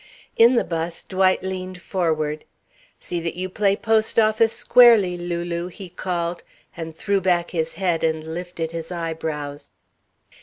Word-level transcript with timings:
In 0.35 0.55
the 0.55 0.63
'bus 0.63 1.03
Dwight 1.03 1.43
leaned 1.43 1.79
forward: 1.79 2.43
"See 2.97 3.19
that 3.19 3.35
you 3.35 3.49
play 3.49 3.75
post 3.75 4.17
office 4.17 4.51
squarely, 4.51 5.15
Lulu!" 5.15 5.67
he 5.67 5.89
called, 5.89 6.41
and 6.75 6.95
threw 6.95 7.21
back 7.21 7.51
his 7.51 7.75
head 7.75 8.03
and 8.03 8.23
lifted 8.23 8.71
his 8.71 8.91
eyebrows. 8.91 9.69